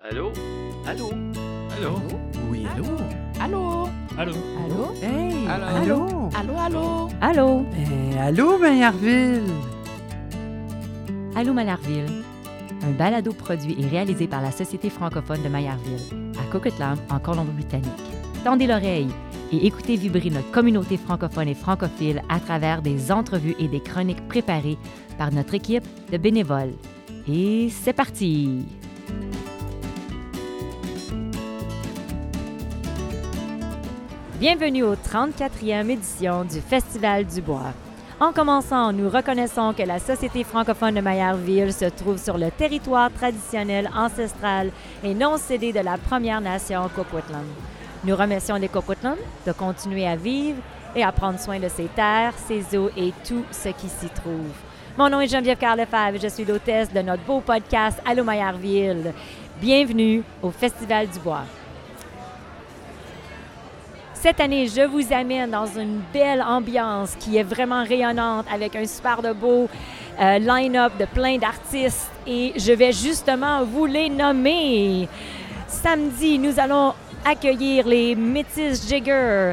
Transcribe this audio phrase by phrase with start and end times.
[0.00, 0.30] Allô?
[0.86, 1.10] Allô?
[1.76, 1.98] Allô?
[2.48, 2.84] Oui, allô?
[3.40, 3.88] Allô?
[4.16, 4.32] Allô?
[4.64, 4.94] Allô?
[5.02, 5.46] Hey!
[5.48, 5.66] Allô?
[5.76, 6.30] Allô?
[6.34, 7.08] Allô, allô?
[7.20, 7.66] Allô?
[7.74, 9.42] Eh, allô, Maillardville?
[11.34, 12.22] Allô Maillardville.
[12.84, 17.90] Un balado produit et réalisé par la Société francophone de Maillardville, à Coquitlam, en Colombie-Britannique.
[18.44, 19.10] Tendez l'oreille
[19.50, 24.28] et écoutez vibrer notre communauté francophone et francophile à travers des entrevues et des chroniques
[24.28, 24.78] préparées
[25.18, 26.74] par notre équipe de bénévoles.
[27.26, 28.64] Et c'est parti!
[34.38, 37.72] Bienvenue au 34e édition du Festival du Bois.
[38.20, 43.12] En commençant, nous reconnaissons que la Société francophone de Maillardville se trouve sur le territoire
[43.12, 44.70] traditionnel, ancestral
[45.02, 47.46] et non cédé de la Première Nation Coquitlam.
[48.04, 50.62] Nous remercions les Coquitlam de continuer à vivre
[50.94, 54.54] et à prendre soin de ses terres, ses eaux et tout ce qui s'y trouve.
[54.96, 59.12] Mon nom est Geneviève Carlefebvre et je suis l'hôtesse de notre beau podcast Allô Maillardville.
[59.60, 61.42] Bienvenue au Festival du Bois.
[64.20, 68.84] Cette année, je vous amène dans une belle ambiance qui est vraiment rayonnante avec un
[68.84, 69.68] super de beau
[70.20, 75.08] euh, line-up de plein d'artistes et je vais justement vous les nommer.
[75.68, 79.52] Samedi, nous allons accueillir les Métis Jigger,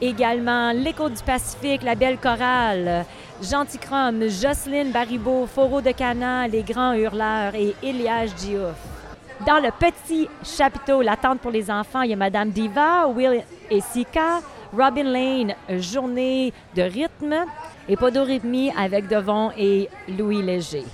[0.00, 3.04] également l'Écho du Pacifique, la Belle Chorale,
[3.42, 8.93] Gentilcrum, Jocelyne Baribeau, Faureau de Cana, les Grands Hurleurs et Elias Diouf.
[9.40, 13.42] Dans le petit chapiteau, la tente pour les enfants, il y a Madame Diva, Will
[13.68, 14.40] et Sika,
[14.72, 17.44] Robin Lane, Journée de rythme
[17.88, 20.84] et Podorythmie avec Devon et Louis Léger.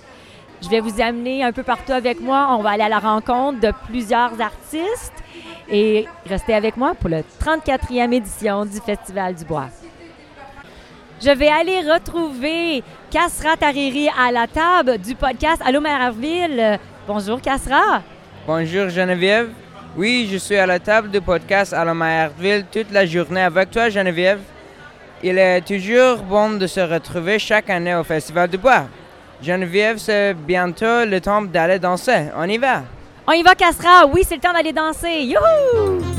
[0.62, 2.48] Je vais vous amener un peu partout avec moi.
[2.58, 5.22] On va aller à la rencontre de plusieurs artistes
[5.70, 9.68] et restez avec moi pour la 34e édition du Festival du Bois.
[11.22, 16.78] Je vais aller retrouver Kassra Tariri à la table du podcast Allô Maraville.
[17.06, 18.02] Bonjour Kassra.
[18.52, 19.50] Bonjour Geneviève.
[19.96, 23.70] Oui, je suis à la table du podcast à la Maillardville toute la journée avec
[23.70, 24.40] toi Geneviève.
[25.22, 28.86] Il est toujours bon de se retrouver chaque année au Festival du Bois.
[29.40, 32.24] Geneviève, c'est bientôt le temps d'aller danser.
[32.36, 32.82] On y va?
[33.28, 34.04] On y va Kassra.
[34.12, 35.20] Oui, c'est le temps d'aller danser.
[35.20, 36.09] Youhou!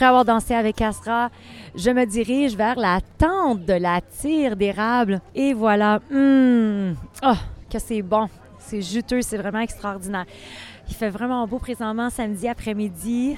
[0.00, 1.28] Après avoir dansé avec Castra,
[1.74, 5.20] je me dirige vers la tente de la tire d'érable.
[5.34, 6.00] Et voilà.
[7.22, 7.34] Oh,
[7.70, 8.30] que c'est bon.
[8.58, 10.24] C'est juteux, c'est vraiment extraordinaire.
[10.88, 13.36] Il fait vraiment beau présentement samedi après-midi.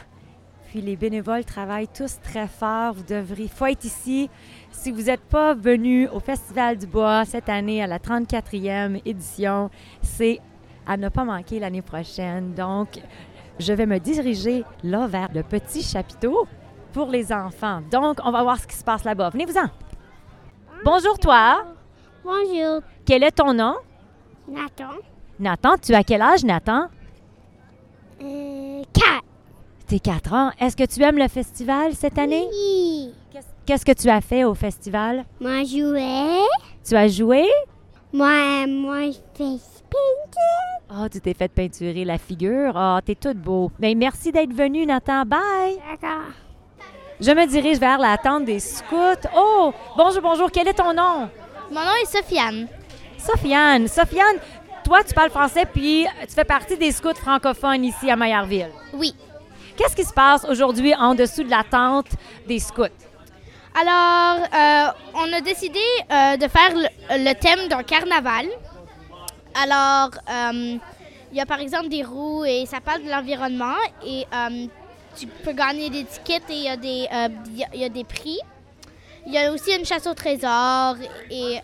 [0.69, 2.93] Puis les bénévoles travaillent tous très fort.
[2.93, 4.31] Vous devrez, faut être ici.
[4.71, 9.69] Si vous n'êtes pas venu au Festival du Bois cette année à la 34e édition,
[10.01, 10.39] c'est
[10.87, 12.55] à ne pas manquer l'année prochaine.
[12.55, 13.01] Donc,
[13.59, 16.47] je vais me diriger là vers le petit chapiteau
[16.93, 17.81] pour les enfants.
[17.91, 19.31] Donc, on va voir ce qui se passe là-bas.
[19.31, 19.67] Venez-vous-en.
[20.85, 21.65] Bonjour toi.
[22.25, 23.75] Bonjour, Quel est ton nom?
[24.49, 24.95] Nathan.
[25.41, 26.87] Nathan, tu as quel âge, Nathan?
[28.23, 29.25] Euh, quatre.
[29.87, 30.51] T'es 4 ans.
[30.61, 32.47] Est-ce que tu aimes le festival cette année?
[32.51, 33.13] Oui.
[33.67, 35.25] Qu'est-ce que tu as fait au festival?
[35.41, 36.47] Moi, jouais.
[36.85, 37.45] Tu as joué?
[38.13, 40.93] Moi, moi, je fais spinning.
[40.95, 42.73] Oh, tu t'es fait peinturer la figure.
[42.77, 43.71] Oh, t'es toute beau.
[43.79, 45.25] Ben, merci d'être venu, Nathan.
[45.25, 45.79] Bye!
[45.91, 46.33] D'accord.
[47.19, 49.29] Je me dirige vers la tente des scouts.
[49.35, 50.51] Oh, bonjour, bonjour.
[50.51, 51.31] Quel est ton nom?
[51.71, 52.69] Mon nom est Sofiane.
[53.17, 53.89] Sofiane.
[53.89, 54.37] Sofiane,
[54.85, 58.73] toi, tu parles français, puis tu fais partie des scouts francophones ici à Maillardville.
[58.93, 59.15] Oui.
[59.77, 62.11] Qu'est-ce qui se passe aujourd'hui en dessous de la tente
[62.47, 62.83] des scouts?
[63.75, 66.87] Alors, euh, on a décidé euh, de faire le,
[67.25, 68.47] le thème d'un carnaval.
[69.55, 70.77] Alors, euh,
[71.31, 74.27] il y a par exemple des roues et ça parle de l'environnement et
[75.17, 77.09] tu peux gagner des tickets et il y, a des,
[77.75, 78.39] y a- des prix.
[79.27, 80.97] Il y a aussi une chasse au trésor
[81.31, 81.59] et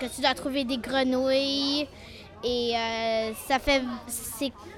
[0.00, 1.88] que tu dois trouver des grenouilles.
[2.44, 2.74] Et
[3.48, 3.82] ça, fait,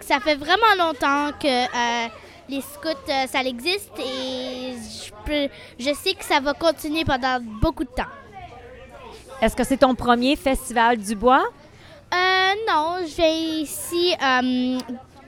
[0.00, 1.66] ça fait vraiment longtemps que
[2.48, 7.38] les scouts, euh, ça existe et je, peux, je sais que ça va continuer pendant
[7.60, 8.10] beaucoup de temps.
[9.42, 11.44] Est-ce que c'est ton premier festival du bois?
[12.14, 14.78] Euh, non, je vais ici euh,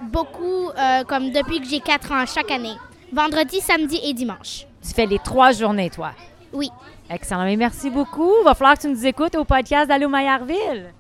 [0.03, 2.75] beaucoup, euh, comme depuis que j'ai 4 ans, chaque année.
[3.13, 4.67] Vendredi, samedi et dimanche.
[4.87, 6.13] Tu fais les trois journées, toi?
[6.53, 6.71] Oui.
[7.11, 7.45] Excellent.
[7.45, 8.33] Mais merci beaucoup.
[8.41, 10.93] Il va falloir que tu nous écoutes au podcast d'Allô Maillardville.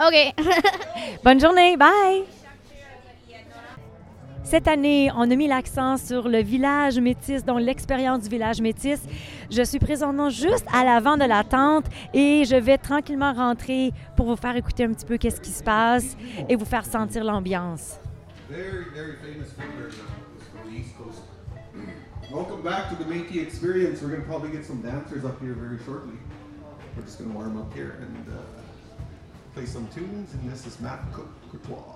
[0.00, 0.34] OK.
[1.24, 1.76] Bonne journée.
[1.76, 2.24] Bye.
[4.44, 9.00] Cette année, on a mis l'accent sur le village métis, donc l'expérience du village métis.
[9.50, 14.26] Je suis présentement juste à l'avant de la tente et je vais tranquillement rentrer pour
[14.26, 16.16] vous faire écouter un petit peu qu'est-ce qui se passe
[16.48, 17.98] et vous faire sentir l'ambiance.
[18.48, 21.22] Very, very famous figure from the East Coast.
[22.30, 24.02] Welcome back to the Métis Experience.
[24.02, 26.14] We're going to probably get some dancers up here very shortly.
[26.96, 28.42] We're just going to warm up here and uh,
[29.54, 30.32] play some tunes.
[30.34, 31.94] And this is Matt Courtois.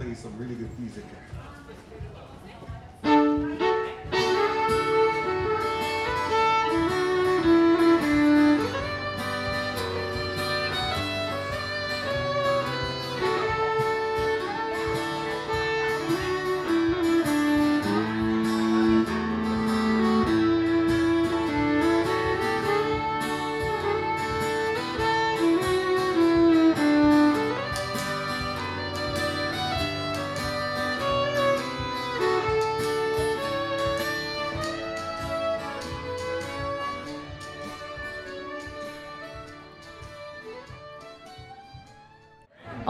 [0.00, 1.04] He's going to play some really good music.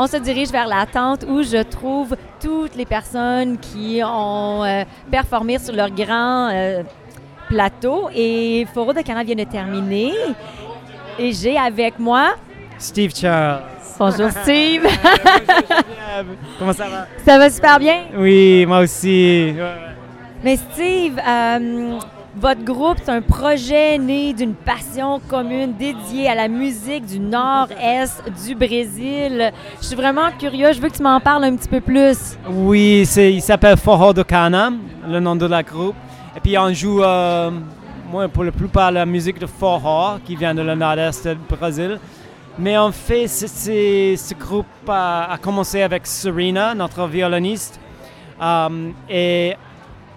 [0.02, 4.82] On se dirige vers la tente où je trouve toutes les personnes qui ont euh,
[5.10, 6.82] performé sur leur grand euh,
[7.50, 8.08] plateau.
[8.14, 10.14] Et Foro de Canal vient de terminer.
[11.18, 12.30] Et j'ai avec moi.
[12.78, 13.60] Steve Charles.
[13.98, 14.84] Bonjour Steve.
[16.58, 17.06] Comment ça va?
[17.22, 18.04] Ça va super bien?
[18.16, 19.52] Oui, moi aussi.
[19.54, 19.74] Ouais.
[20.42, 21.98] Mais Steve, euh,
[22.40, 28.22] votre groupe, c'est un projet né d'une passion commune dédiée à la musique du nord-est
[28.46, 29.52] du Brésil.
[29.78, 32.38] Je suis vraiment curieux, je veux que tu m'en parles un petit peu plus.
[32.48, 34.72] Oui, il s'appelle Forró do Cana,
[35.06, 35.94] le nom de la groupe.
[36.34, 37.50] Et puis on joue, euh,
[38.10, 41.98] moi, pour la plupart, la musique de forró qui vient de le nord-est du Brésil.
[42.58, 47.78] Mais en fait, ce groupe a, a commencé avec Serena, notre violoniste,
[48.40, 49.56] euh, et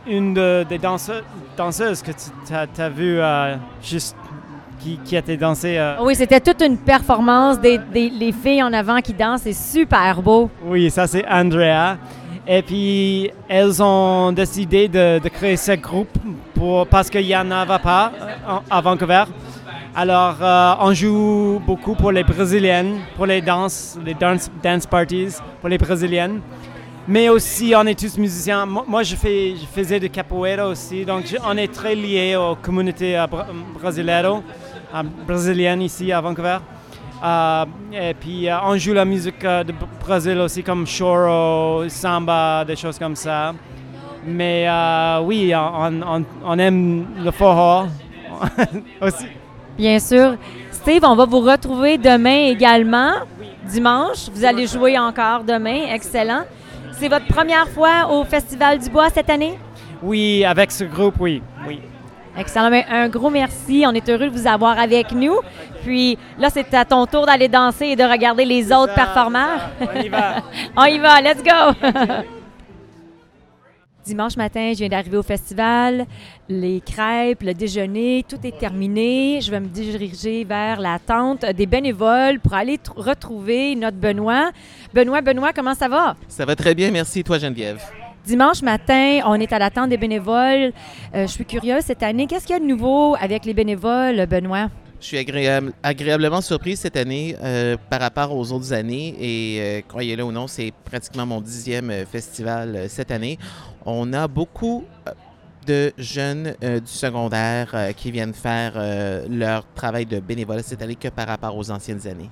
[0.07, 1.23] une de- des danseuses,
[1.57, 4.15] danseuses que tu as, vu euh, juste
[4.79, 5.77] qui, qui a été dansée.
[5.77, 9.53] euh, Oui, c'était toute une performance des, des- les filles en avant qui dansent, c'est
[9.53, 10.49] super beau.
[10.65, 11.97] Oui, ça c'est Andrea.
[12.45, 16.09] Et puis, elles ont décidé de, de créer ce groupe
[16.53, 19.23] pour, parce qu'il n'y en avait pas euh, à Vancouver.
[19.95, 25.35] Alors, euh, on joue beaucoup pour les Brésiliennes, pour les danses, les dance, dance parties,
[25.61, 26.41] pour les Brésiliennes.
[27.07, 28.65] Mais aussi, on est tous musiciens.
[28.65, 31.03] Mo- Moi, je, fais, je faisais de capoeira aussi.
[31.03, 33.47] Donc, on est très liés aux communautés euh, bra-
[33.77, 34.41] brasileiro,
[34.95, 36.59] euh, brésiliennes ici à Vancouver.
[37.23, 42.97] Euh, et puis, on joue la musique de Brésil aussi, comme choro, samba, des choses
[42.97, 43.53] comme ça.
[44.25, 44.65] Mais
[45.23, 47.87] oui, on, on- on aime le forró
[49.01, 49.25] aussi.
[49.77, 50.35] Bien sûr.
[50.71, 53.11] Steve, on va vous retrouver demain également,
[53.65, 54.29] dimanche.
[54.33, 55.81] Vous allez jouer encore demain.
[55.93, 56.43] Excellent.
[56.99, 59.57] C'est votre première fois au Festival du Bois cette année?
[60.01, 61.41] Oui, avec ce groupe, oui.
[61.67, 61.81] oui.
[62.37, 62.71] Excellent.
[62.89, 63.83] Un gros merci.
[63.87, 65.39] On est heureux de vous avoir avec nous.
[65.83, 69.69] Puis là, c'est à ton tour d'aller danser et de regarder les autres performeurs.
[69.81, 70.35] On y va.
[70.77, 71.87] On y va, let's go!
[74.05, 76.05] Dimanche matin, je viens d'arriver au festival.
[76.49, 79.39] Les crêpes, le déjeuner, tout est terminé.
[79.41, 84.51] Je vais me diriger vers la tente des bénévoles pour aller tr- retrouver notre Benoît.
[84.93, 86.17] Benoît, Benoît, comment ça va?
[86.27, 87.23] Ça va très bien, merci.
[87.23, 87.81] Toi, Geneviève?
[88.25, 90.73] Dimanche matin, on est à la tente des bénévoles.
[91.15, 92.27] Euh, je suis curieuse cette année.
[92.27, 94.69] Qu'est-ce qu'il y a de nouveau avec les bénévoles, Benoît?
[94.99, 99.81] Je suis agréable- agréablement surpris cette année euh, par rapport aux autres années et euh,
[99.87, 103.37] croyez-le ou non, c'est pratiquement mon dixième festival cette année.
[103.85, 104.85] On a beaucoup
[105.65, 110.81] de jeunes euh, du secondaire euh, qui viennent faire euh, leur travail de bénévolat cette
[110.81, 112.29] année que par rapport aux anciennes années.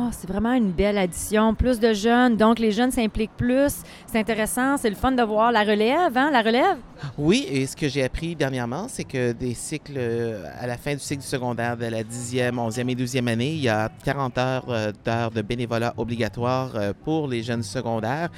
[0.00, 1.54] Oh, c'est vraiment une belle addition.
[1.54, 3.82] Plus de jeunes, donc les jeunes s'impliquent plus.
[4.06, 6.76] C'est intéressant, c'est le fun de voir la relève, hein, la relève?
[7.16, 10.92] Oui, et ce que j'ai appris dernièrement, c'est que des cycles, euh, à la fin
[10.92, 14.38] du cycle du secondaire, de la 10e, 11e et 12e année, il y a 40
[14.38, 18.28] heures euh, d'heures de bénévolat obligatoire euh, pour les jeunes secondaires.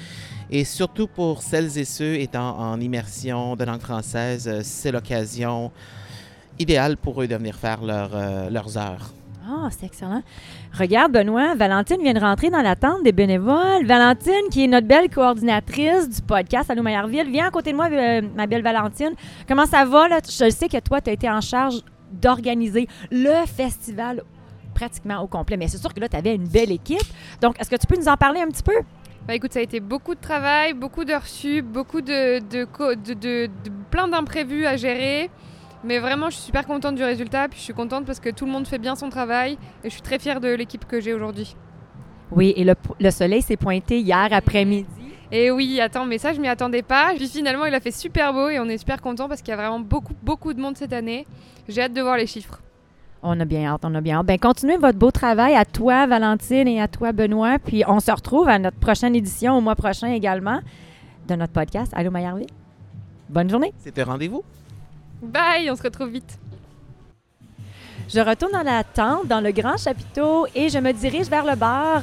[0.49, 5.71] Et surtout pour celles et ceux étant en immersion de langue française, c'est l'occasion
[6.57, 8.09] idéale pour eux de venir faire leur,
[8.49, 9.13] leurs heures.
[9.43, 10.21] Ah, c'est excellent.
[10.77, 13.85] Regarde, Benoît, Valentine vient de rentrer dans la tente des bénévoles.
[13.85, 17.87] Valentine, qui est notre belle coordinatrice du podcast Allô Maillardville, viens à côté de moi,
[17.91, 19.13] euh, ma belle Valentine.
[19.47, 20.07] Comment ça va?
[20.07, 20.19] Là?
[20.23, 21.81] Je sais que toi, tu as été en charge
[22.11, 24.21] d'organiser le festival
[24.75, 25.57] pratiquement au complet.
[25.57, 27.01] Mais c'est sûr que là, tu avais une belle équipe.
[27.41, 28.75] Donc, est-ce que tu peux nous en parler un petit peu?
[29.27, 32.95] Bah écoute, ça a été beaucoup de travail, beaucoup d'heures sub, beaucoup de, de, co-
[32.95, 35.29] de- de- de- plein d'imprévus à gérer.
[35.83, 37.47] Mais vraiment, je suis super contente du résultat.
[37.47, 39.57] Puis je suis contente parce que tout le monde fait bien son travail.
[39.83, 41.55] Et je suis très fière de l'équipe que j'ai aujourd'hui.
[42.31, 44.87] Oui, et le, le soleil s'est pointé hier après-midi.
[45.31, 47.13] Et oui, attends, mais ça, je m'y attendais pas.
[47.15, 49.53] Puis finalement, il a fait super beau et on est super content parce qu'il y
[49.53, 51.25] a vraiment beaucoup, beaucoup de monde cette année.
[51.69, 52.61] J'ai hâte de voir les chiffres.
[53.23, 54.25] On a bien hâte, on a bien hâte.
[54.25, 57.59] Ben, continuez votre beau travail à toi, Valentine, et à toi, Benoît.
[57.59, 60.59] Puis on se retrouve à notre prochaine édition au mois prochain également
[61.27, 62.47] de notre podcast Allô Maillardville.
[63.29, 63.73] Bonne journée.
[63.77, 64.43] C'est un rendez-vous.
[65.21, 66.37] Bye, on se retrouve vite.
[68.13, 71.55] Je retourne dans la tente, dans le grand chapiteau, et je me dirige vers le
[71.55, 72.01] bar.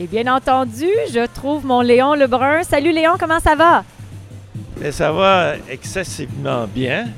[0.00, 2.62] Et bien entendu, je trouve mon Léon Lebrun.
[2.62, 3.84] Salut Léon, comment ça va?
[4.80, 7.08] Mais ça va excessivement bien,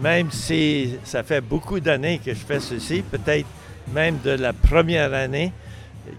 [0.00, 3.46] même si ça fait beaucoup d'années que je fais ceci, peut-être
[3.92, 5.52] même de la première année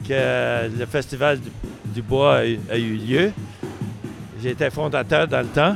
[0.08, 1.40] que le Festival
[1.86, 3.32] du, Bois a, eu- a eu lieu.
[4.42, 5.76] J'étais fondateur dans le temps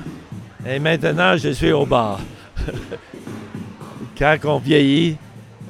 [0.65, 2.19] et maintenant je suis au bar.
[4.17, 5.17] Quand on vieillit,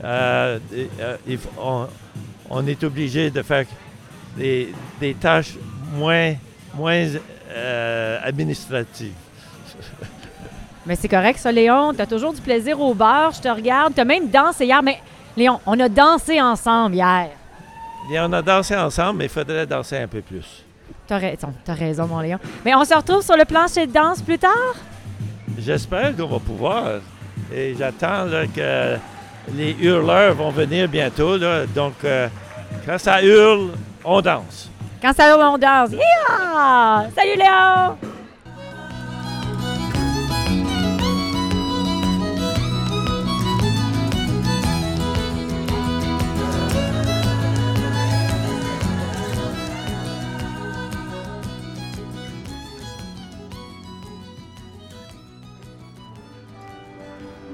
[0.04, 0.60] euh,
[1.00, 1.18] euh,
[1.60, 1.88] on,
[2.50, 3.66] on est obligé de faire
[4.36, 5.56] des, des tâches
[5.94, 6.34] moins,
[6.76, 7.06] moins
[7.52, 9.14] euh, administratives.
[10.86, 11.94] Mais c'est correct, ça, Léon.
[11.94, 13.34] Tu as toujours du plaisir au bar.
[13.34, 13.94] Je te regarde.
[13.94, 14.82] Tu as même dansé hier.
[14.82, 15.00] Mais
[15.36, 17.30] Léon, on a dansé ensemble hier.
[18.10, 20.64] Et on a dansé ensemble, mais il faudrait danser un peu plus.
[21.06, 22.40] Tu as raison, t'as raison, mon Léon.
[22.64, 24.76] Mais on se retrouve sur le plancher de danse plus tard?
[25.58, 26.84] J'espère qu'on va pouvoir.
[27.54, 28.98] Et j'attends que
[29.56, 31.38] les hurleurs vont venir bientôt.
[31.38, 32.28] Donc, euh,
[32.86, 33.72] quand ça hurle,
[34.04, 34.70] on danse.
[35.02, 35.92] Quand ça va, on danse.
[35.92, 37.10] Yeah!
[37.16, 38.07] Salut, Léon!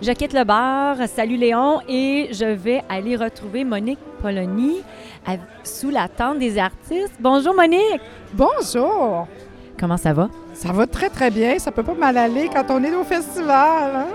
[0.05, 0.97] Je quitte le bar.
[1.07, 4.81] Salut Léon et je vais aller retrouver Monique Polony
[5.25, 7.13] à- sous la tente des artistes.
[7.21, 8.01] Bonjour Monique.
[8.33, 9.27] Bonjour!
[9.79, 10.29] Comment ça va?
[10.53, 13.91] Ça va très très bien, ça peut pas mal aller quand on est au festival.
[13.95, 14.05] hein?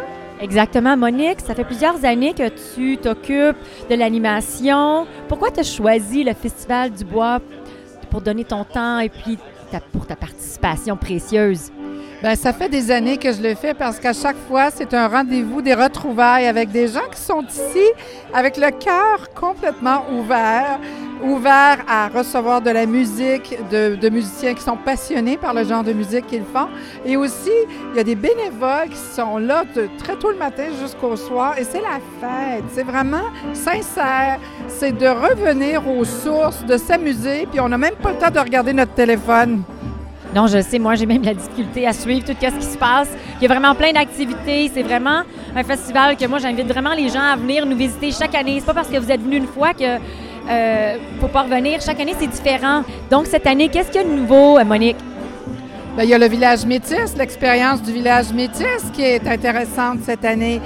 [0.40, 1.40] Exactement, Monique.
[1.40, 3.57] Ça fait plusieurs années que tu t'occupes
[3.90, 5.07] de l'animation.
[5.26, 7.40] Pourquoi tu as choisi le Festival du Bois
[8.11, 9.38] pour donner ton temps et puis
[9.73, 11.73] ta- pour ta participation précieuse?
[12.20, 15.06] Ben, ça fait des années que je le fais parce qu'à chaque fois, c'est un
[15.06, 17.84] rendez-vous, des retrouvailles avec des gens qui sont ici
[18.34, 20.80] avec le cœur complètement ouvert,
[21.22, 25.84] ouvert à recevoir de la musique, de, de musiciens qui sont passionnés par le genre
[25.84, 26.66] de musique qu'ils font.
[27.06, 27.52] Et aussi,
[27.92, 31.56] il y a des bénévoles qui sont là de très tôt le matin jusqu'au soir
[31.56, 32.64] et c'est la fête.
[32.75, 34.40] C'est vraiment sincère.
[34.66, 38.40] C'est de revenir aux sources, de s'amuser, puis on n'a même pas le temps de
[38.40, 39.62] regarder notre téléphone.
[40.35, 43.08] Non, je sais, moi, j'ai même la difficulté à suivre tout ce qui se passe.
[43.40, 44.70] Il y a vraiment plein d'activités.
[44.73, 45.23] C'est vraiment
[45.56, 48.56] un festival que moi, j'invite vraiment les gens à venir nous visiter chaque année.
[48.61, 49.85] C'est pas parce que vous êtes venu une fois que
[50.50, 51.80] euh, faut pas revenir.
[51.80, 52.82] Chaque année, c'est différent.
[53.11, 54.99] Donc, cette année, qu'est-ce qu'il y a de nouveau, euh, Monique?
[55.97, 60.26] Bien, il y a le village métis, l'expérience du village métis qui est intéressante cette
[60.26, 60.61] année.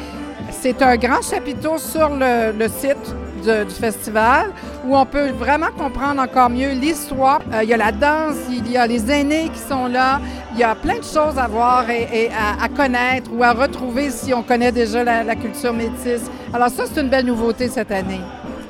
[0.51, 4.51] C'est un grand chapiteau sur le site de- du festival
[4.87, 7.41] où on peut vraiment comprendre encore mieux l'histoire.
[7.53, 10.21] Euh, il y a la danse, il y a les aînés qui sont là.
[10.55, 13.53] Il y a plein de choses à voir et, et à, à connaître ou à
[13.53, 16.31] retrouver si on connaît déjà la, la culture métisse.
[16.53, 18.21] Alors ça, c'est une belle nouveauté cette année.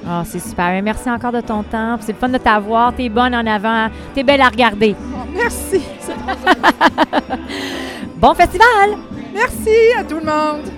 [0.09, 0.81] Ah, c'est super.
[0.83, 1.97] Merci encore de ton temps.
[2.01, 2.93] C'est le fun de t'avoir.
[2.95, 3.89] T'es bonne en avant.
[4.15, 4.95] T'es belle à regarder.
[4.99, 5.81] Bon, merci.
[8.17, 8.91] Bon festival!
[9.35, 10.71] Merci à tout le monde.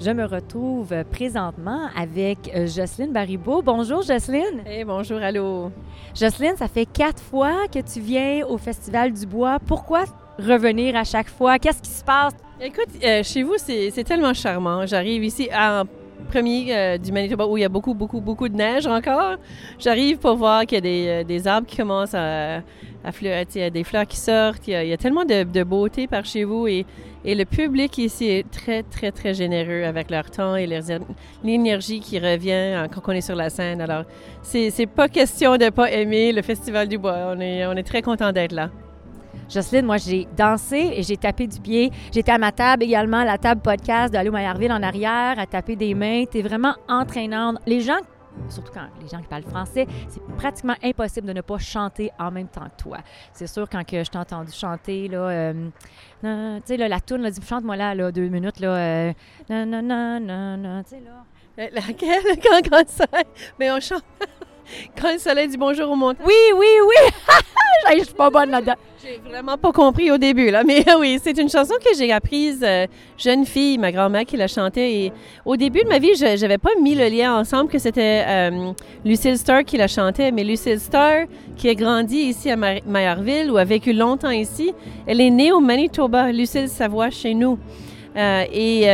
[0.00, 3.62] Je me retrouve présentement avec euh, Jocelyne Baribeau.
[3.62, 4.62] Bonjour, Jocelyne.
[4.66, 5.70] Hey, bonjour, allô.
[6.16, 9.58] Jocelyne, ça fait quatre fois que tu viens au Festival du Bois.
[9.64, 10.04] Pourquoi
[10.36, 11.60] revenir à chaque fois?
[11.60, 12.34] Qu'est-ce qui se passe?
[12.60, 14.84] Écoute, euh, chez vous, c'est tellement charmant.
[14.84, 15.84] J'arrive ici en
[16.28, 19.36] premier euh, du Manitoba où il y a beaucoup, beaucoup, beaucoup de neige encore.
[19.78, 22.62] J'arrive pour voir qu'il y a des, des arbres qui commencent à,
[23.20, 24.66] il y a des fleurs qui sortent.
[24.66, 26.86] Il y a, y a tellement de, beauté par chez vous et,
[27.24, 30.66] et le public ici est très, très, très généreux avec leur temps et
[31.42, 33.80] l'énergie qui revient quand on est sur la scène.
[33.80, 34.04] Alors,
[34.42, 37.32] c'est c'est pas question de pas aimer le Festival du Bois.
[37.34, 38.70] On est, on est très content d'être là.
[39.48, 41.90] Jocelyne, moi, j'ai dansé et j'ai tapé du pied.
[42.12, 45.76] J'étais à ma table également, la table podcast de Allô Maillardville en arrière, à taper
[45.76, 46.24] des mains.
[46.24, 47.58] T'es vraiment entraînante.
[47.66, 47.98] Les gens,
[48.48, 52.30] surtout quand les gens qui parlent français, c'est pratiquement impossible de ne pas chanter en
[52.30, 52.98] même temps que toi.
[53.32, 55.70] C'est sûr, quand que je t'ai entendu chanter, là, euh,
[56.22, 59.12] tu sais, la toune, là, chante-moi là, là, deux minutes, là, euh,
[59.48, 59.54] tu
[60.86, 61.24] sais, là.
[61.56, 62.22] Laquelle?
[62.42, 63.06] Quand, quand ça?
[63.60, 64.02] Mais on chante.
[65.00, 66.16] Quand le soleil dit bonjour au monde.
[66.24, 67.10] Oui, oui, oui!
[67.98, 68.74] Je suis pas bonne là-dedans.
[69.02, 70.64] J'ai vraiment pas compris au début, là.
[70.64, 72.86] Mais oui, c'est une chanson que j'ai apprise euh,
[73.18, 74.90] jeune fille, ma grand-mère qui la chantait.
[74.94, 75.12] Et
[75.44, 78.72] au début de ma vie, je n'avais pas mis le lien ensemble que c'était euh,
[79.04, 80.30] Lucille Starr qui la chantait.
[80.32, 81.26] Mais Lucille Starr,
[81.56, 84.72] qui a grandi ici à Ma- Maillardville ou a vécu longtemps ici,
[85.06, 87.58] elle est née au Manitoba, Lucille Savoie, chez nous.
[88.16, 88.84] Euh, et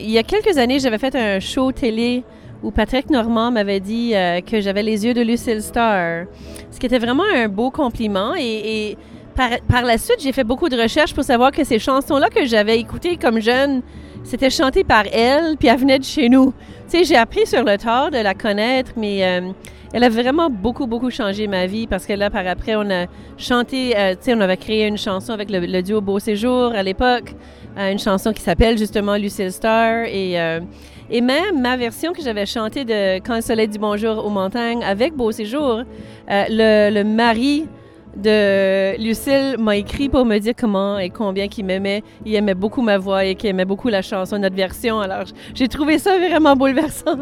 [0.00, 2.22] il y a quelques années, j'avais fait un show télé
[2.62, 6.26] où Patrick Normand m'avait dit euh, que j'avais les yeux de Lucille Starr,
[6.70, 8.34] ce qui était vraiment un beau compliment.
[8.36, 8.96] Et,
[9.34, 12.44] par, par la suite, j'ai fait beaucoup de recherches pour savoir que ces chansons-là que
[12.44, 13.82] j'avais écoutées comme jeune,
[14.24, 16.52] c'était chanté par elle, puis elle venait de chez nous.
[16.90, 19.52] Tu sais, j'ai appris sur le tard de la connaître, mais euh,
[19.92, 23.06] elle a vraiment beaucoup, beaucoup changé ma vie parce que là, par après, on a
[23.36, 26.72] chanté, euh, tu sais, on avait créé une chanson avec le, le duo Beau Séjour
[26.74, 27.34] à l'époque,
[27.76, 30.36] une chanson qui s'appelle justement Lucille Star et...
[31.10, 34.84] et même ma version que j'avais chantée de Quand le soleil dit bonjour aux montagnes
[34.84, 35.82] avec Beau Séjour,
[36.30, 37.66] euh, le, mari
[38.16, 42.02] de Lucille m'a écrit pour me dire comment et combien qu'il m'aimait.
[42.24, 45.00] Il aimait beaucoup ma voix et qu'il aimait beaucoup la chanson, notre version.
[45.00, 45.24] Alors,
[45.54, 47.18] j'ai trouvé ça vraiment bouleversant.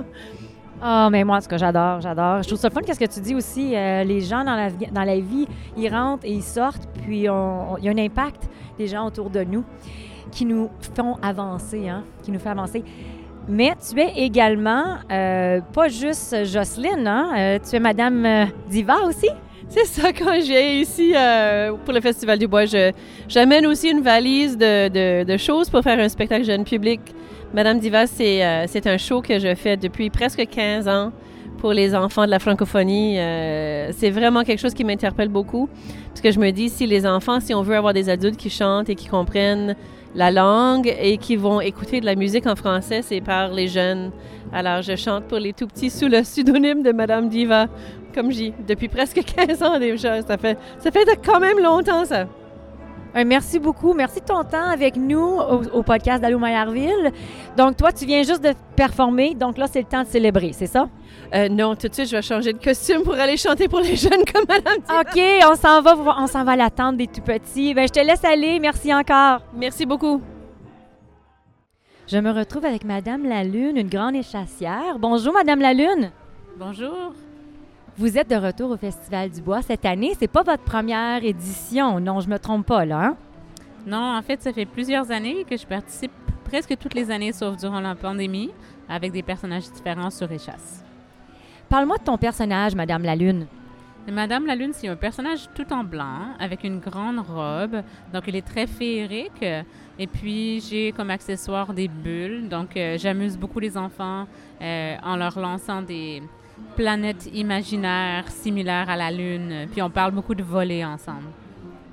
[0.82, 2.42] Ah, mais moi, en tout cas, j'adore, j'adore.
[2.42, 3.74] Je trouve ça fun, qu'est-ce que tu dis aussi.
[3.74, 4.54] euh, les gens dans
[5.04, 9.06] la, vie- ils rentrent et ils sortent, puis il y a un impact des gens
[9.06, 9.64] autour de nous
[10.30, 12.84] qui nous font avancer, hein, qui nous fait avancer.
[13.48, 18.96] Mais tu es également euh, pas juste Jocelyne, hein, euh, tu es Madame euh, Diva
[19.06, 19.28] aussi?
[19.68, 21.12] C'est ça, quand je ici
[21.84, 22.64] pour le Festival du Bois,
[23.28, 27.00] j'amène aussi une valise de, de- choses pour faire un spectacle jeune public.
[27.52, 28.42] Madame Diva, c'est
[28.86, 31.10] un show que je fais depuis presque 15 ans
[31.58, 33.16] pour les enfants de la francophonie.
[33.96, 35.68] C'est vraiment quelque chose qui m'interpelle beaucoup.
[36.10, 38.50] Parce que je me dis, si les enfants, si on veut avoir des adultes qui
[38.50, 39.74] chantent et qui comprennent
[40.16, 44.10] la langue et qui vont écouter de la musique en français, c'est par les jeunes.
[44.52, 47.66] Alors, je chante pour les tout petits sous le pseudonyme de Madame Diva,
[48.14, 50.22] comme j'ai depuis presque 15 ans déjà.
[50.22, 52.26] Ça fait, ça fait quand même longtemps, ça.
[53.16, 53.94] Euh, merci beaucoup.
[53.94, 57.12] Merci de ton temps avec nous au, au podcast d'Allô Maillardville.
[57.56, 59.34] Donc, toi, tu viens juste de performer.
[59.34, 60.88] Donc là, c'est le temps de célébrer, c'est ça?
[61.34, 63.96] Euh, non, tout de suite, je vais changer de costume pour aller chanter pour les
[63.96, 64.78] jeunes comme Madame.
[65.00, 65.20] OK,
[65.50, 67.72] on s'en va, on s'en va à l'attente des tout petits.
[67.74, 68.58] Ben, je te laisse aller.
[68.60, 69.40] Merci encore.
[69.54, 70.20] Merci beaucoup.
[72.06, 74.98] Je me retrouve avec Madame la Lune, une grande échassière.
[75.00, 76.12] Bonjour, Madame la Lune.
[76.56, 77.12] Bonjour.
[77.98, 80.12] Vous êtes de retour au Festival du Bois cette année.
[80.18, 83.02] C'est pas votre première édition, non, je me trompe pas, là.
[83.02, 83.16] hein?
[83.86, 86.12] Non, en fait, ça fait plusieurs années que je participe
[86.44, 88.50] presque toutes les années, sauf durant la pandémie,
[88.86, 90.84] avec des personnages différents sur Échasse.
[91.70, 93.46] Parle-moi de ton personnage, Madame la Lune.
[94.12, 97.82] Madame la Lune, c'est un personnage tout en blanc, avec une grande robe.
[98.12, 99.42] Donc, il est très féerique.
[99.98, 102.48] Et puis, j'ai comme accessoire des bulles.
[102.50, 104.26] Donc, euh, j'amuse beaucoup les enfants
[104.60, 106.22] euh, en leur lançant des
[106.76, 109.68] planètes imaginaires similaires à la Lune.
[109.72, 111.28] Puis, on parle beaucoup de voler ensemble.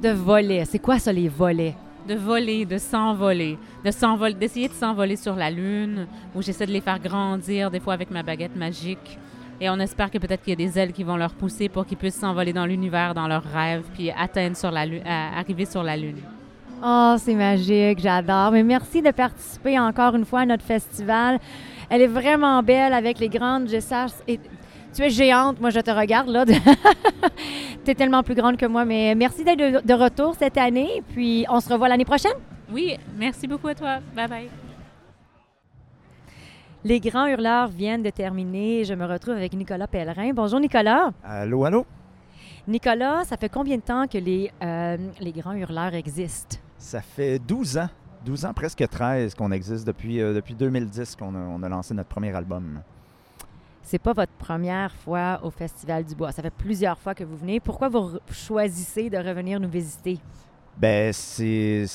[0.02, 0.66] De voler.
[0.66, 1.76] C'est quoi ça, les volets?
[2.08, 6.72] de voler, de s'envoler, de s'envoler, d'essayer de s'envoler sur la lune, où j'essaie de
[6.72, 9.18] les faire grandir des fois avec ma baguette magique.
[9.62, 11.86] Et on espère que peut-être qu'il y a des ailes qui vont leur pousser pour
[11.86, 15.66] qu'ils puissent s'envoler dans l'univers, dans leurs rêves, puis atteindre sur la lune, euh, arriver
[15.66, 16.18] sur la lune.
[16.84, 18.52] Oh, c'est magique, j'adore.
[18.52, 21.40] Mais merci de participer encore une fois à notre festival.
[21.96, 24.10] Elle est vraiment belle avec les grandes gessages.
[24.28, 24.40] Et
[24.96, 26.44] tu es géante, moi je te regarde là.
[27.86, 31.04] tu es tellement plus grande que moi, mais merci d'être de, de retour cette année.
[31.14, 32.34] Puis on se revoit l'année prochaine.
[32.72, 34.00] Oui, merci beaucoup à toi.
[34.16, 34.50] Bye bye.
[36.84, 38.86] Les grands hurleurs viennent de terminer.
[38.86, 40.32] Je me retrouve avec Nicolas Pellerin.
[40.34, 41.12] Bonjour Nicolas.
[41.24, 41.86] Allô, allô?
[42.68, 46.58] Nicolas, ça fait combien de temps que les, euh, les grands hurleurs existent?
[46.76, 47.90] Ça fait 12 ans,
[48.26, 51.94] 12 ans, presque 13 qu'on existe depuis, euh, depuis 2010 qu'on a, on a lancé
[51.94, 52.82] notre premier album.
[53.82, 56.32] C'est pas votre première fois au Festival du Bois.
[56.32, 57.60] Ça fait plusieurs fois que vous venez.
[57.60, 60.20] Pourquoi vous choisissez de revenir nous visiter?
[60.78, 61.86] Ben, c'est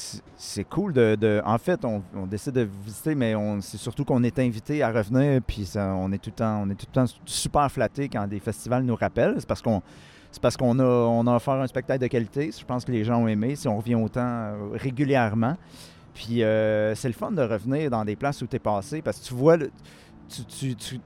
[0.71, 4.39] cool de, de- En fait, on, on décide de visiter, mais c'est surtout qu'on est
[4.39, 7.13] invité à revenir, puis ça- on est tout le temps, on est tout le temps
[7.25, 9.35] super flatté quand des festivals nous rappellent.
[9.39, 9.83] C'est parce qu'on
[10.31, 12.51] c'est parce qu'on a, on a offert un spectacle de qualité.
[12.57, 13.57] Je pense que les gens ont aimé.
[13.57, 15.57] Si on revient autant euh, régulièrement.
[16.19, 19.21] Puis euh, c'est le fun de revenir dans des places où tu es passé, parce
[19.21, 21.01] que tu vois, tu, tu-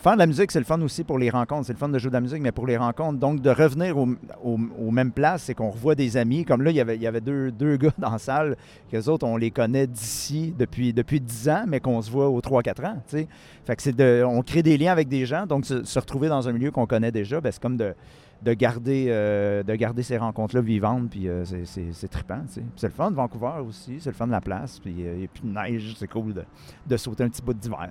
[0.00, 1.66] Faire de la musique, c'est le fun aussi pour les rencontres.
[1.66, 3.18] C'est le fun de jouer de la musique, mais pour les rencontres.
[3.18, 4.06] Donc, de revenir au-
[4.44, 6.44] au- aux mêmes places, c'est qu'on revoit des amis.
[6.44, 8.56] Comme là, il y avait, il y avait deux, deux gars dans la salle,
[8.92, 12.40] qu'eux autres, on les connaît d'ici depuis, depuis 10 ans, mais qu'on se voit aux
[12.40, 13.02] 3-4 ans.
[13.08, 15.46] c'est de, on crée des liens avec des gens.
[15.46, 17.92] Donc, se, se retrouver dans un milieu qu'on connaît déjà, ben, c'est comme de,
[18.40, 21.10] de garder, euh, de garder ces rencontres-là vivantes.
[21.10, 22.40] Puis euh, c'est- c'est c'est trippant.
[22.46, 22.60] tu sais.
[22.60, 24.78] Puis C'est le fun de Vancouver aussi, c'est le fun de la place.
[24.78, 26.44] Puis euh, il n'y a plus de neige, c'est cool de,
[26.86, 27.88] de sauter un petit bout d'hiver.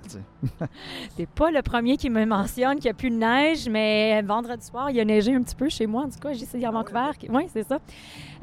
[1.16, 4.64] T'es pas le premier qui me mentionne qu'il n'y a plus de neige, mais vendredi
[4.64, 6.04] soir, il a neigé un petit peu chez moi.
[6.04, 7.10] En tout cas, j'ai essayé à Vancouver.
[7.30, 7.78] Oui, c'est ça.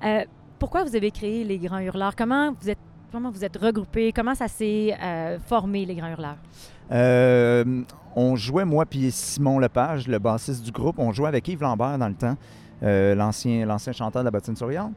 [0.03, 0.23] Euh,
[0.59, 2.15] pourquoi vous avez créé les Grands Hurleurs?
[2.15, 2.77] Comment vous êtes,
[3.11, 4.11] comment vous êtes regroupés?
[4.13, 6.37] Comment ça s'est euh, formé, les Grands Hurleurs?
[6.91, 7.83] Euh,
[8.15, 11.97] on jouait, moi puis Simon Lepage, le bassiste du groupe, on jouait avec Yves Lambert
[11.97, 12.37] dans le temps,
[12.83, 14.93] euh, l'ancien, chanteur de la bottine souriante.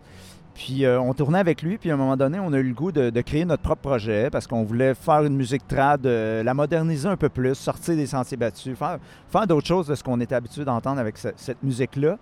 [0.54, 2.74] Puis euh, on tournait avec lui, puis à un moment donné, on a eu le
[2.74, 7.08] goût de, créer notre propre projet parce qu'on voulait faire une musique trad, la moderniser
[7.08, 8.98] un peu plus, sortir des sentiers battus, faire,
[9.28, 12.18] faire d'autres choses de ce qu'on était habitué d'entendre avec ce- cette musique-là.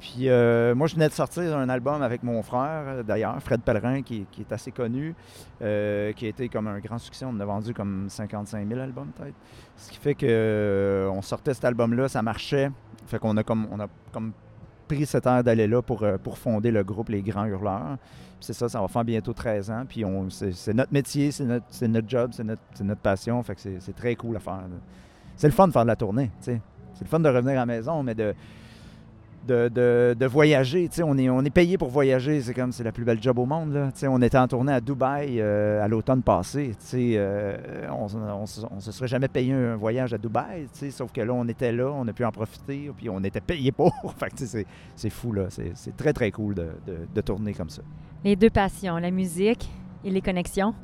[0.00, 3.60] Puis euh, moi, je venais de sortir un album avec mon frère, euh, d'ailleurs, Fred
[3.60, 5.14] Pellerin, qui, est assez connu,
[5.60, 7.26] euh, qui a été comme un grand succès.
[7.28, 9.34] On a vendu comme 55 000 albums, peut-être.
[9.76, 12.70] Ce qui fait que on sortait cet album-là, ça marchait.
[13.06, 14.32] Fait qu'on a comme, on a comme
[14.88, 17.98] pris cette heure d'aller là pour, pour fonder le groupe Les Grands Hurleurs.
[18.38, 19.84] Puis c'est ça, ça va faire bientôt 13 ans.
[19.86, 23.42] Puis on, c'est, notre métier, c'est notre, c'est notre job, c'est notre, notre passion.
[23.42, 24.62] Fait que c'est, c'est très cool à faire.
[25.36, 26.60] C'est le fun de faire de la tournée, tu sais.
[26.94, 28.34] C'est le fun de revenir à la maison, mais de,
[29.46, 30.88] de, de- de voyager.
[31.02, 32.40] On est, on est payé pour voyager.
[32.42, 33.72] C'est comme c'est la plus belle job au monde.
[33.72, 33.88] Là.
[34.08, 36.72] On était en tournée à Dubaï euh, à l'automne passé.
[36.94, 37.56] euh,
[37.90, 38.40] on
[38.74, 40.66] ne se serait jamais payé un voyage à Dubaï.
[40.90, 43.72] Sauf que là, on était là, on a pu en profiter, puis on était payé
[43.72, 43.92] pour.
[44.36, 45.32] c'est, fou.
[45.32, 45.44] là.
[45.48, 46.68] C'est, très, très cool de,
[47.14, 47.82] de- tourner comme ça.
[48.24, 49.68] Les deux passions, la musique
[50.04, 50.74] et les connexions.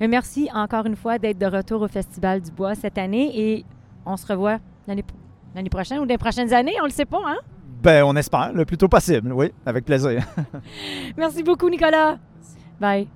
[0.00, 3.64] Un merci encore une fois d'être de retour au Festival du Bois cette année et
[4.04, 5.04] on se revoit l'année,
[5.54, 7.38] l'année prochaine ou dans les prochaines années, on le sait pas, hein?
[7.86, 9.32] Ben, on espère, le plus tôt possible.
[9.32, 10.26] Oui, avec plaisir.
[11.16, 12.18] Merci beaucoup, Nicolas.
[12.80, 13.06] Bye.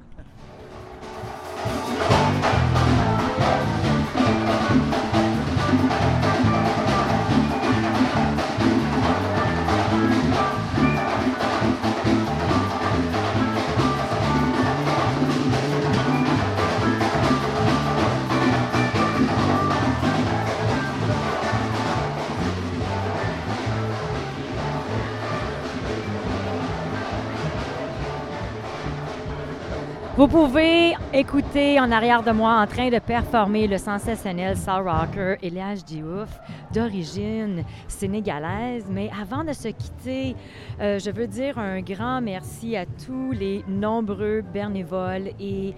[30.21, 35.37] Vous pouvez écouter en arrière de moi en train de performer le sensationnel soul rocker
[35.43, 36.29] Elias Diouf,
[36.75, 38.85] d'origine sénégalaise.
[38.91, 40.37] Mais avant de se quitter,
[40.79, 45.73] euh, je veux dire un grand merci à tous les nombreux bénévoles et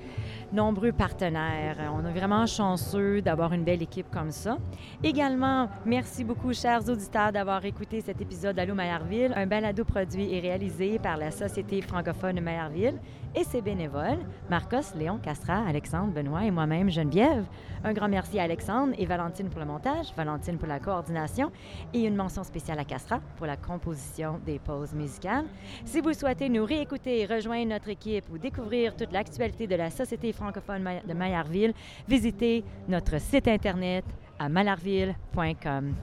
[0.52, 1.76] nombreux partenaires.
[1.94, 4.58] On est vraiment chanceux d'avoir une belle équipe comme ça.
[5.02, 9.32] Également, merci beaucoup, chers auditeurs, d'avoir écouté cet épisode d'Allô Maillardville.
[9.34, 12.98] Un balado produit et réalisé par la Société francophone de Maillardville
[13.34, 14.18] et ses bénévoles,
[14.50, 17.46] Marcos, Léon, Castra, Alexandre, Benoît et moi-même, Geneviève.
[17.82, 21.50] Un grand merci à Alexandre et Valentine pour le montage, Valentine pour la coordination
[21.94, 25.46] et une mention spéciale à Castra pour la composition des pauses musicales.
[25.84, 30.32] Si vous souhaitez nous réécouter, rejoindre notre équipe ou découvrir toute l'actualité de la Société
[30.50, 31.74] de Maillardville,
[32.08, 34.04] visitez notre site Internet
[34.38, 35.94] à maillardville.com.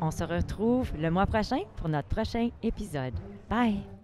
[0.00, 3.14] On se retrouve le mois prochain pour notre prochain épisode.
[3.48, 3.95] Bye!